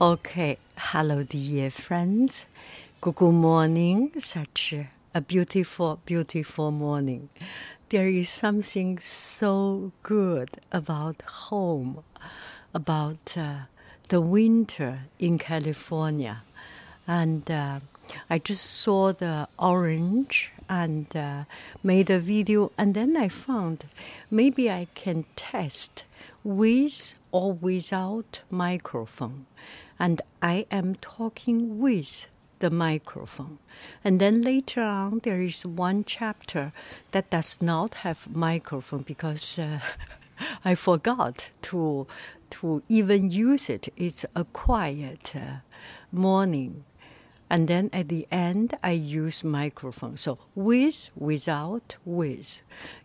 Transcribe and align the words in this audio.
Okay, 0.00 0.58
hello, 0.76 1.24
dear 1.24 1.72
friends. 1.72 2.46
Good 3.00 3.20
morning. 3.20 4.12
Such 4.20 4.72
a 5.12 5.20
beautiful, 5.20 5.98
beautiful 6.04 6.70
morning. 6.70 7.30
There 7.88 8.06
is 8.06 8.28
something 8.30 9.00
so 9.00 9.90
good 10.04 10.50
about 10.70 11.22
home, 11.22 12.04
about 12.72 13.36
uh, 13.36 13.62
the 14.08 14.20
winter 14.20 15.00
in 15.18 15.36
California. 15.36 16.42
And 17.08 17.50
uh, 17.50 17.80
I 18.30 18.38
just 18.38 18.66
saw 18.66 19.12
the 19.12 19.48
orange 19.58 20.52
and 20.68 21.08
uh, 21.16 21.44
made 21.82 22.08
a 22.08 22.20
video, 22.20 22.70
and 22.78 22.94
then 22.94 23.16
I 23.16 23.28
found 23.28 23.86
maybe 24.30 24.70
I 24.70 24.86
can 24.94 25.24
test 25.34 26.04
with 26.44 27.16
or 27.32 27.52
without 27.52 28.42
microphone 28.48 29.46
and 29.98 30.22
I 30.42 30.66
am 30.70 30.96
talking 30.96 31.78
with 31.78 32.26
the 32.58 32.70
microphone. 32.70 33.58
And 34.04 34.20
then 34.20 34.42
later 34.42 34.82
on, 34.82 35.20
there 35.22 35.40
is 35.40 35.64
one 35.64 36.04
chapter 36.04 36.72
that 37.12 37.30
does 37.30 37.58
not 37.60 37.94
have 37.96 38.34
microphone 38.34 39.02
because 39.02 39.58
uh, 39.58 39.80
I 40.64 40.74
forgot 40.74 41.50
to 41.62 42.06
to 42.50 42.82
even 42.88 43.30
use 43.30 43.68
it. 43.68 43.88
It's 43.96 44.24
a 44.34 44.44
quiet 44.44 45.34
uh, 45.36 45.58
morning. 46.10 46.84
And 47.50 47.68
then 47.68 47.90
at 47.92 48.08
the 48.08 48.26
end, 48.30 48.74
I 48.82 48.92
use 48.92 49.44
microphone. 49.44 50.16
So 50.16 50.38
with, 50.54 51.10
without, 51.16 51.96
with, 52.04 52.62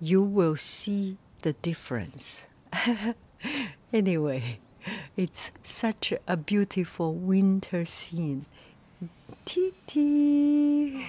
you 0.00 0.22
will 0.22 0.56
see 0.56 1.18
the 1.42 1.52
difference. 1.54 2.46
anyway. 3.92 4.60
It's 5.16 5.50
such 5.62 6.12
a 6.26 6.36
beautiful 6.36 7.14
winter 7.14 7.84
scene. 7.84 8.46
Titi, 9.44 11.06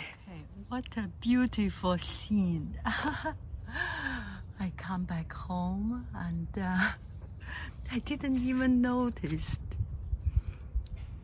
what 0.70 0.86
a 0.98 1.10
beautiful 1.22 1.98
scene. 1.98 2.78
I 2.86 4.72
come 4.76 5.04
back 5.04 5.32
home 5.32 6.08
and 6.16 6.48
uh, 6.60 6.92
I 7.92 8.00
didn't 8.00 8.44
even 8.44 8.82
notice. 8.82 9.60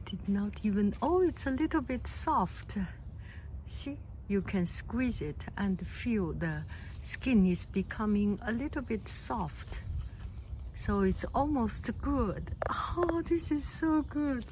Did 0.06 0.30
not 0.30 0.64
even, 0.64 0.94
oh, 1.02 1.22
it's 1.22 1.48
a 1.48 1.52
little 1.52 1.82
bit 1.82 2.06
soft. 2.08 2.78
See, 3.66 3.98
you 4.28 4.42
can 4.42 4.66
squeeze 4.66 5.22
it 5.22 5.46
and 5.58 5.86
feel 5.86 6.34
the 6.34 6.64
skin 7.02 7.46
is 7.46 7.66
becoming 7.66 8.40
a 8.46 8.52
little 8.52 8.82
bit 8.82 9.08
soft. 9.08 9.82
So 10.76 11.02
it's 11.02 11.24
almost 11.36 11.90
good. 12.02 12.52
Oh, 12.98 13.22
this 13.22 13.52
is 13.52 13.64
so 13.64 14.02
good. 14.02 14.44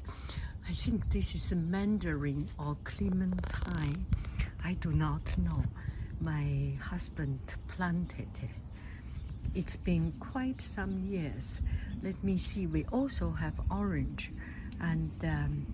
I 0.69 0.73
think 0.73 1.09
this 1.09 1.33
is 1.33 1.51
mandarin 1.53 2.47
or 2.59 2.77
clementine. 2.83 4.05
I 4.63 4.73
do 4.73 4.91
not 4.91 5.35
know. 5.39 5.63
My 6.19 6.73
husband 6.79 7.39
planted 7.67 8.29
it. 8.41 8.49
It's 9.55 9.75
been 9.75 10.13
quite 10.19 10.61
some 10.61 10.99
years. 10.99 11.59
Let 12.03 12.23
me 12.23 12.37
see. 12.37 12.67
We 12.67 12.85
also 12.91 13.31
have 13.31 13.59
orange, 13.71 14.31
and 14.79 15.11
um, 15.23 15.65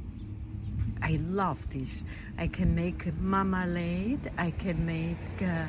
I 1.01 1.17
love 1.21 1.69
this. 1.69 2.05
I 2.37 2.47
can 2.47 2.73
make 2.73 3.13
marmalade. 3.19 4.31
I 4.37 4.51
can 4.51 4.85
make. 4.85 5.41
Uh, 5.41 5.67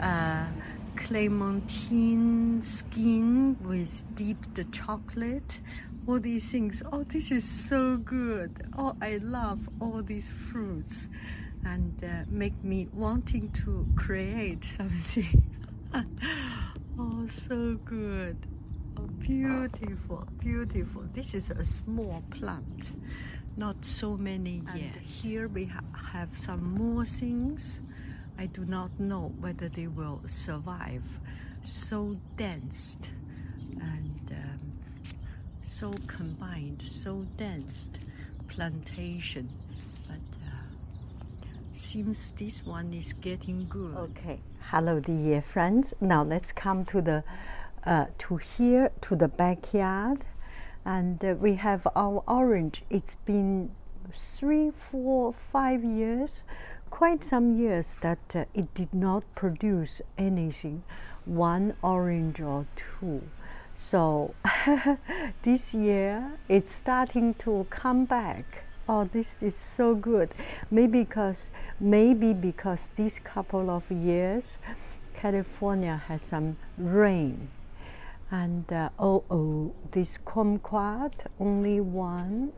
uh, 0.00 0.46
clementine 0.96 2.60
skin 2.60 3.56
with 3.62 4.04
dipped 4.14 4.72
chocolate. 4.72 5.60
All 6.06 6.18
these 6.18 6.50
things. 6.50 6.82
Oh 6.92 7.04
this 7.04 7.30
is 7.30 7.44
so 7.44 7.96
good. 7.96 8.66
Oh 8.76 8.96
i 9.00 9.18
love 9.22 9.68
all 9.80 10.02
these 10.02 10.32
fruits. 10.32 11.08
And 11.64 12.02
uh, 12.02 12.24
make 12.28 12.62
me 12.64 12.88
wanting 12.92 13.50
to 13.64 13.86
create 13.96 14.64
something. 14.64 15.42
Oh 16.98 17.26
so 17.26 17.74
good. 17.84 18.36
Oh 18.98 19.06
beautiful 19.18 20.26
beautiful. 20.38 21.02
This 21.12 21.34
is 21.34 21.50
a 21.50 21.64
small 21.64 22.22
plant. 22.30 22.92
Not 23.56 23.84
so 23.84 24.16
many 24.16 24.62
yet. 24.74 24.94
And 24.94 24.96
here 25.02 25.48
we 25.48 25.66
ha 25.66 25.80
have 26.12 26.36
some 26.36 26.74
more 26.74 27.04
things 27.04 27.80
I 28.38 28.46
do 28.46 28.64
not 28.64 28.90
know 28.98 29.32
whether 29.40 29.68
they 29.68 29.86
will 29.86 30.20
survive. 30.26 31.02
So 31.62 32.16
dense 32.36 32.98
and 33.80 34.32
um, 34.32 34.72
so 35.62 35.92
combined, 36.06 36.82
so 36.82 37.26
dense 37.36 37.88
plantation. 38.48 39.48
But 40.08 40.16
uh, 40.44 40.62
seems 41.72 42.32
this 42.32 42.66
one 42.66 42.92
is 42.92 43.12
getting 43.12 43.66
good. 43.68 43.94
Okay, 43.94 44.40
hello, 44.70 45.00
dear 45.00 45.42
friends. 45.42 45.94
Now 46.00 46.24
let's 46.24 46.52
come 46.52 46.84
to 46.86 47.00
the 47.00 47.24
uh, 47.84 48.06
to 48.18 48.36
here 48.36 48.90
to 49.02 49.16
the 49.16 49.28
backyard, 49.28 50.18
and 50.84 51.24
uh, 51.24 51.34
we 51.38 51.54
have 51.54 51.86
our 51.94 52.22
orange. 52.26 52.82
It's 52.90 53.16
been 53.24 53.70
three, 54.14 54.70
four, 54.90 55.34
five 55.52 55.84
years 55.84 56.42
quite 57.02 57.24
some 57.24 57.58
years 57.58 57.96
that 58.00 58.36
uh, 58.36 58.44
it 58.54 58.72
did 58.74 58.94
not 58.94 59.24
produce 59.34 60.00
anything, 60.16 60.84
one 61.24 61.74
orange 61.82 62.40
or 62.40 62.64
two. 62.76 63.20
So 63.74 64.36
this 65.42 65.74
year 65.74 66.38
it's 66.48 66.72
starting 66.72 67.34
to 67.42 67.66
come 67.70 68.04
back. 68.04 68.44
Oh, 68.88 69.02
this 69.02 69.42
is 69.42 69.56
so 69.56 69.96
good. 69.96 70.30
Maybe 70.70 71.00
because 71.00 71.50
maybe 71.80 72.32
because 72.34 72.88
these 72.94 73.18
couple 73.18 73.68
of 73.68 73.90
years, 73.90 74.58
California 75.12 76.00
has 76.06 76.22
some 76.22 76.56
rain, 76.78 77.48
and 78.30 78.72
uh, 78.72 78.90
oh 79.00 79.24
oh, 79.28 79.74
this 79.90 80.18
kumquat 80.24 81.14
only 81.40 81.80
one. 81.80 82.52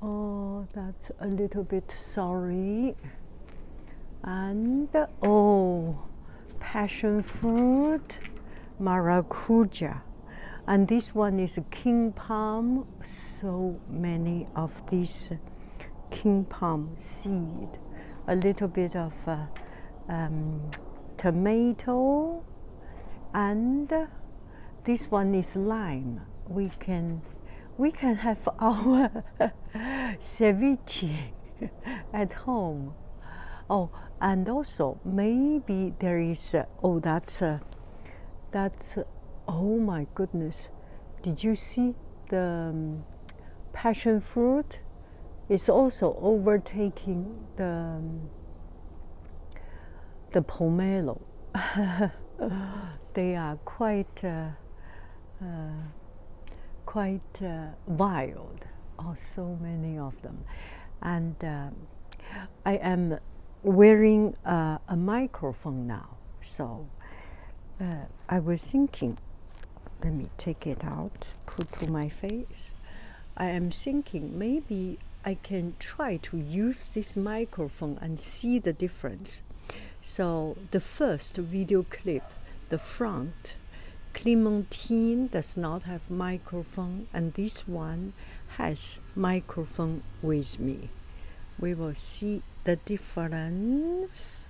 Oh, 0.00 0.64
that's 0.72 1.10
a 1.18 1.26
little 1.26 1.64
bit 1.64 1.90
sorry 1.90 2.94
and 4.22 4.88
oh, 5.22 6.04
passion 6.60 7.22
fruit, 7.22 8.16
maracuja. 8.80 10.00
And 10.66 10.86
this 10.86 11.14
one 11.14 11.40
is 11.40 11.58
king 11.70 12.12
palm. 12.12 12.86
So 13.04 13.80
many 13.88 14.46
of 14.54 14.88
these 14.90 15.30
king 16.10 16.44
palm 16.44 16.92
seed. 16.96 17.68
A 18.26 18.34
little 18.34 18.68
bit 18.68 18.94
of 18.94 19.14
uh, 19.26 19.46
um, 20.08 20.70
tomato, 21.16 22.44
and 23.32 23.90
this 24.84 25.10
one 25.10 25.34
is 25.34 25.56
lime. 25.56 26.20
We 26.46 26.70
can 26.80 27.22
we 27.78 27.90
can 27.92 28.16
have 28.16 28.46
our 28.58 29.10
ceviche 30.20 31.30
at 32.12 32.32
home. 32.32 32.94
Oh, 33.70 33.90
and 34.20 34.48
also 34.48 34.98
maybe 35.04 35.94
there 36.00 36.18
is 36.18 36.54
uh, 36.54 36.64
oh 36.82 37.00
that's 37.00 37.42
uh, 37.42 37.58
that's 38.50 38.96
uh, 38.96 39.04
oh 39.46 39.78
my 39.78 40.06
goodness. 40.14 40.68
Did 41.22 41.44
you 41.44 41.54
see 41.54 41.94
the 42.30 42.70
um, 42.70 43.04
passion 43.72 44.20
fruit? 44.20 44.80
It's 45.48 45.68
also 45.68 46.16
overtaking 46.20 47.46
the 47.56 47.64
um, 47.64 48.30
the 50.32 50.40
pomelo. 50.40 51.20
They 53.14 53.34
are 53.34 53.56
quite 53.64 54.22
uh, 54.22 54.50
uh, 55.42 55.82
quite 56.86 57.42
uh, 57.42 57.70
wild 57.86 58.64
oh 58.98 59.14
so 59.34 59.58
many 59.60 59.98
of 59.98 60.20
them. 60.22 60.44
And 61.02 61.36
um, 61.42 61.74
I 62.64 62.74
am 62.76 63.18
wearing 63.62 64.36
uh, 64.44 64.78
a 64.88 64.96
microphone 64.96 65.86
now. 65.86 66.16
So 66.42 66.86
uh, 67.80 68.06
I 68.28 68.38
was 68.38 68.62
thinking, 68.62 69.18
let 70.02 70.12
me 70.12 70.28
take 70.36 70.66
it 70.66 70.84
out, 70.84 71.26
put 71.46 71.72
to 71.72 71.86
my 71.90 72.08
face. 72.08 72.74
I 73.36 73.46
am 73.46 73.70
thinking 73.70 74.38
maybe 74.38 74.98
I 75.24 75.34
can 75.34 75.74
try 75.78 76.16
to 76.18 76.36
use 76.36 76.88
this 76.88 77.16
microphone 77.16 77.98
and 78.00 78.18
see 78.18 78.58
the 78.58 78.72
difference. 78.72 79.42
So 80.00 80.56
the 80.70 80.80
first 80.80 81.36
video 81.36 81.82
clip, 81.82 82.24
the 82.68 82.78
front, 82.78 83.56
Clementine 84.14 85.28
does 85.28 85.56
not 85.56 85.84
have 85.84 86.10
microphone 86.10 87.06
and 87.12 87.34
this 87.34 87.68
one 87.68 88.14
has 88.56 89.00
microphone 89.14 90.02
with 90.22 90.58
me. 90.58 90.90
We 91.58 91.74
will 91.74 91.94
see 91.94 92.42
the 92.64 92.76
difference. 92.76 94.46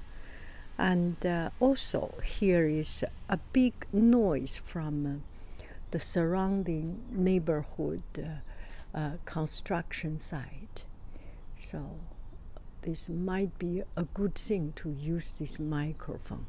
And 0.76 1.24
uh, 1.24 1.50
also 1.58 2.14
here 2.22 2.68
is 2.68 3.04
a 3.28 3.38
big 3.52 3.86
noise 3.92 4.60
from 4.64 5.06
uh, 5.06 5.64
the 5.90 5.98
surrounding 5.98 7.02
neighborhood 7.10 8.02
uh, 8.18 8.96
uh 8.96 9.12
construction 9.24 10.18
site. 10.18 10.84
So 11.56 11.98
this 12.82 13.08
might 13.08 13.58
be 13.58 13.82
a 13.96 14.04
good 14.04 14.34
thing 14.34 14.72
to 14.76 14.90
use 14.90 15.32
this 15.32 15.58
microphone. 15.58 16.46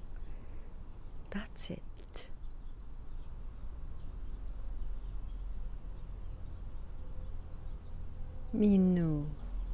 That's 1.31 1.69
it. 1.71 2.25
Minu, 8.55 9.25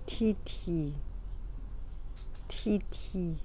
Titi, 0.06 0.94
Titi, 2.48 3.36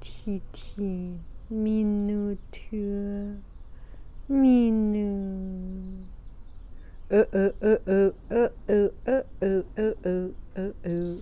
Titi, 0.00 1.18
Minute, 1.50 2.60
Minu. 4.30 6.02
Uh 7.10 7.24
uh 7.32 7.50
uh 7.62 7.76
uh 7.86 8.10
uh 8.30 8.48
uh 8.70 8.88
uh 9.06 9.20
uh 9.42 9.42
uh 9.42 9.62
uh 9.76 9.92
uh 10.16 10.70
uh 10.86 11.16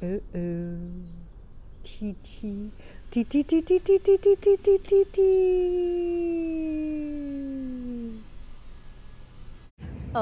uh 0.00 0.18
uh 0.34 0.78
T 1.82 2.14
T 2.22 2.70
T 3.10 3.24
T 3.24 3.42
T 3.42 3.62
T 3.62 3.78
T 3.80 3.98
T 3.98 4.16
T 4.16 4.36
T 4.36 4.78
T 4.78 5.04
T 5.12 5.71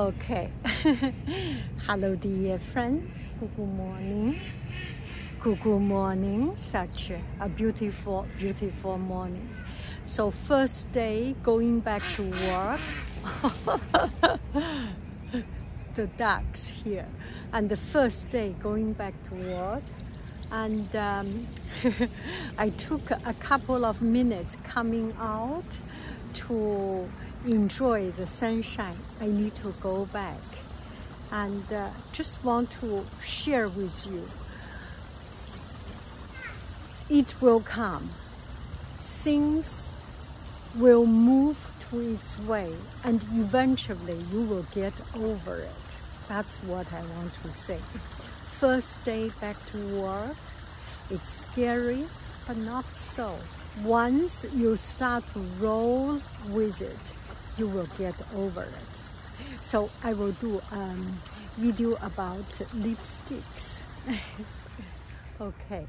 Okay. 0.00 0.49
Hello 1.87 2.17
dear 2.17 2.58
friends. 2.58 3.14
Good 3.38 3.58
morning. 3.58 4.41
Good 5.43 5.62
morning. 5.67 6.56
Such 6.56 7.12
a 7.38 7.49
beautiful, 7.50 8.26
beautiful 8.38 8.97
morning. 8.97 9.47
So 10.06 10.31
first 10.31 10.91
day 10.93 11.37
going 11.43 11.81
back 11.81 12.02
to 12.14 12.23
work. 12.23 12.81
the 15.94 16.06
ducks 16.17 16.67
here. 16.67 17.06
And 17.53 17.69
the 17.69 17.76
first 17.76 18.32
day 18.32 18.55
going 18.62 18.94
back 18.94 19.12
to 19.25 19.35
work. 19.35 19.82
And 20.50 20.96
um, 20.96 21.46
I 22.56 22.70
took 22.70 23.11
a 23.11 23.35
couple 23.38 23.85
of 23.85 24.00
minutes 24.00 24.56
coming 24.64 25.14
out 25.20 25.69
to 26.49 27.06
enjoy 27.46 28.10
the 28.12 28.26
sunshine. 28.26 28.98
I 29.20 29.26
need 29.26 29.54
to 29.56 29.75
go 29.81 30.06
back. 30.06 30.40
And 31.32 31.72
uh, 31.72 31.90
just 32.12 32.44
want 32.44 32.70
to 32.81 33.06
share 33.22 33.69
with 33.69 34.06
you. 34.06 34.28
It 37.08 37.40
will 37.40 37.60
come. 37.60 38.10
Things 38.98 39.90
will 40.76 41.06
move 41.06 41.56
to 41.90 42.00
its 42.00 42.38
way 42.38 42.72
and 43.04 43.22
eventually 43.32 44.19
you 44.32 44.43
will 44.43 44.66
get 44.75 44.93
over 45.16 45.56
it. 45.56 45.96
That's 46.28 46.56
what 46.58 46.93
I 46.93 47.00
want 47.16 47.32
to 47.43 47.52
say. 47.52 47.78
First 48.58 49.04
day 49.04 49.31
back 49.40 49.56
to 49.72 50.00
work, 50.00 50.36
it's 51.10 51.28
scary, 51.28 52.04
but 52.46 52.56
not 52.56 52.84
so. 52.96 53.36
Once 53.82 54.46
you 54.54 54.76
start 54.76 55.25
to 55.32 55.40
roll 55.58 56.20
with 56.50 56.81
it, 56.81 57.19
you 57.58 57.69
will 57.69 57.88
get 57.99 58.14
over 58.35 58.62
it. 58.62 59.62
So 59.62 59.91
I 60.02 60.12
will 60.14 60.32
do 60.32 60.61
a 60.73 60.75
um, 60.75 61.19
video 61.56 61.94
about 62.02 62.49
lipsticks. 62.75 63.82
okay, 65.41 65.87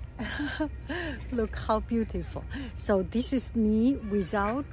look 1.31 1.56
how 1.56 1.80
beautiful. 1.80 2.44
So 2.75 3.04
this 3.04 3.34
is 3.34 3.56
me 3.56 3.96
without, 4.12 4.66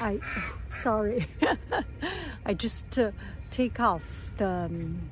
I, 0.00 0.20
sorry, 0.72 1.26
I 2.44 2.54
just 2.54 2.98
uh, 2.98 3.10
take 3.50 3.80
off 3.80 4.04
the, 4.36 4.48
um, 4.48 5.10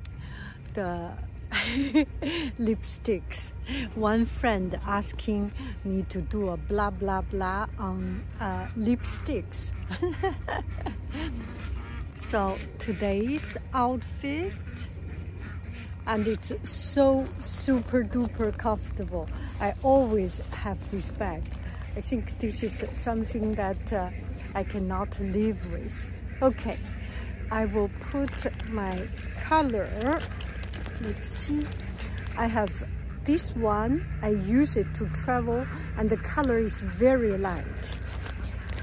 the 0.73 1.11
lipsticks. 2.59 3.51
One 3.95 4.25
friend 4.25 4.79
asking 4.85 5.51
me 5.83 6.03
to 6.09 6.21
do 6.21 6.49
a 6.49 6.57
blah 6.57 6.91
blah 6.91 7.21
blah 7.21 7.67
on 7.77 8.23
uh, 8.39 8.67
lipsticks. 8.77 9.73
so 12.15 12.57
today's 12.79 13.57
outfit 13.73 14.53
and 16.05 16.27
it's 16.27 16.53
so 16.63 17.27
super 17.39 18.03
duper 18.03 18.57
comfortable. 18.57 19.27
I 19.59 19.73
always 19.83 20.39
have 20.51 20.79
this 20.89 21.11
bag. 21.11 21.43
I 21.97 22.01
think 22.01 22.39
this 22.39 22.63
is 22.63 22.85
something 22.93 23.53
that 23.53 23.91
uh, 23.91 24.09
I 24.55 24.63
cannot 24.63 25.19
live 25.19 25.59
with. 25.71 26.07
Okay, 26.41 26.79
I 27.51 27.65
will 27.65 27.89
put 27.99 28.47
my 28.69 29.07
color 29.43 30.21
let's 31.01 31.29
see. 31.29 31.65
I 32.37 32.47
have 32.47 32.71
this 33.23 33.55
one. 33.55 34.05
I 34.21 34.29
use 34.29 34.75
it 34.75 34.87
to 34.95 35.09
travel 35.09 35.65
and 35.97 36.09
the 36.09 36.17
color 36.17 36.57
is 36.57 36.79
very 36.79 37.37
light. 37.37 37.99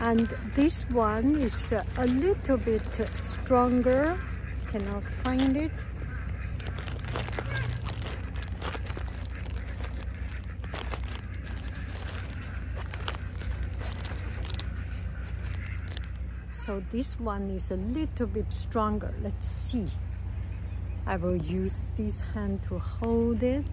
And 0.00 0.28
this 0.54 0.82
one 0.90 1.40
is 1.40 1.72
a 1.72 2.06
little 2.06 2.58
bit 2.58 2.82
stronger. 3.16 4.18
Cannot 4.70 5.04
find 5.22 5.56
it. 5.56 5.72
So 16.52 16.82
this 16.90 17.20
one 17.20 17.50
is 17.50 17.70
a 17.70 17.76
little 17.76 18.26
bit 18.26 18.52
stronger. 18.52 19.14
Let's 19.22 19.46
see 19.46 19.86
I 21.06 21.16
will 21.16 21.36
use 21.36 21.88
this 21.96 22.20
hand 22.20 22.62
to 22.68 22.78
hold 22.78 23.42
it. 23.42 23.66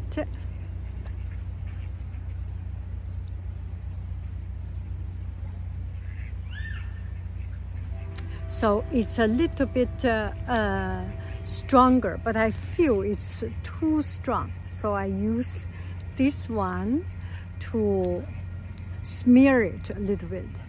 So 8.50 8.84
it's 8.92 9.18
a 9.18 9.28
little 9.28 9.66
bit 9.66 10.06
uh, 10.06 10.34
uh, 10.48 11.06
stronger, 11.44 12.20
but 12.24 12.36
I 12.36 12.52
feel 12.52 13.02
it's 13.02 13.44
too 13.64 14.02
strong. 14.02 14.52
So 14.68 14.94
I 14.94 15.06
use 15.06 15.68
this 16.18 16.50
one 16.50 17.06
to 17.72 18.24
smear 19.04 19.64
it 19.64 19.90
a 19.90 20.00
little 20.00 20.28
bit. 20.28 20.61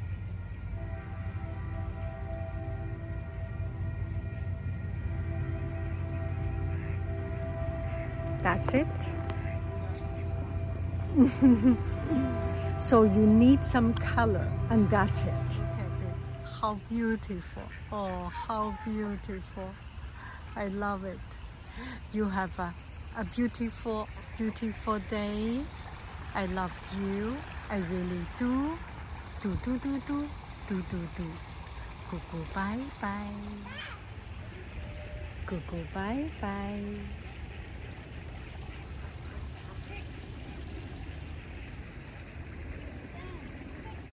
That's 8.43 8.69
it. 8.75 8.87
so 12.79 13.05
you 13.05 13.27
need 13.27 13.65
some 13.65 13.95
color 13.95 14.51
and 14.71 14.91
that's 14.91 15.25
it. 15.25 15.61
How 16.61 16.81
beautiful. 16.89 17.63
Oh, 17.91 18.29
how 18.29 18.73
beautiful. 18.85 19.75
I 20.57 20.69
love 20.69 21.05
it. 21.05 21.19
You 22.13 22.29
have 22.29 22.57
a, 22.59 22.75
a 23.19 23.25
beautiful, 23.25 24.09
beautiful 24.39 24.99
day. 25.11 25.61
I 26.35 26.47
love 26.47 26.73
you. 26.99 27.37
I 27.71 27.79
really 27.79 28.27
do. 28.39 28.79
Do, 29.43 29.57
do, 29.65 29.79
do, 29.79 30.01
do. 30.07 30.29
Do, 30.69 30.83
do, 30.91 31.09
do. 31.17 31.25
Go, 32.11 32.21
bye, 32.55 32.79
bye. 33.01 33.27
Go, 35.47 35.61
bye, 35.95 36.25
bye. 36.41 37.22